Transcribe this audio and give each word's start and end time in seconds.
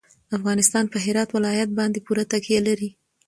افغانستان 0.37 0.85
په 0.89 0.97
هرات 1.05 1.29
ولایت 1.31 1.69
باندې 1.79 2.03
پوره 2.05 2.23
تکیه 2.31 2.59
لري. 2.67 2.89